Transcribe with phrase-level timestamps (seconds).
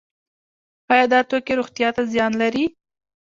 [0.93, 2.65] آیا دا توکي روغتیا ته زیان لري؟